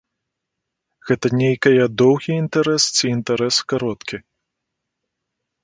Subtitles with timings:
[1.09, 4.17] Гэта нейкая доўгі інтарэс ці інтарэс кароткі?